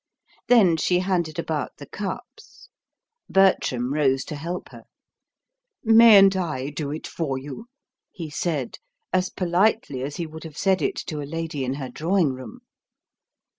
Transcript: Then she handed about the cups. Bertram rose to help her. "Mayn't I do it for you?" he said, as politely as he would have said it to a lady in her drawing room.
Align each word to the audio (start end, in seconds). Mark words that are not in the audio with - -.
Then 0.47 0.77
she 0.77 0.97
handed 0.97 1.37
about 1.37 1.77
the 1.77 1.85
cups. 1.85 2.69
Bertram 3.29 3.93
rose 3.93 4.23
to 4.25 4.35
help 4.35 4.69
her. 4.69 4.85
"Mayn't 5.83 6.35
I 6.35 6.71
do 6.71 6.89
it 6.89 7.05
for 7.05 7.37
you?" 7.37 7.67
he 8.11 8.31
said, 8.31 8.79
as 9.13 9.29
politely 9.29 10.01
as 10.01 10.15
he 10.15 10.25
would 10.25 10.43
have 10.43 10.57
said 10.57 10.81
it 10.81 10.95
to 11.05 11.21
a 11.21 11.29
lady 11.29 11.63
in 11.63 11.75
her 11.75 11.89
drawing 11.89 12.33
room. 12.33 12.61